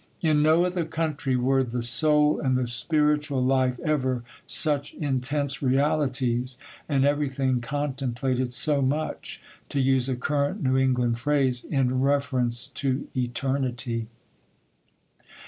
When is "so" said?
8.51-8.81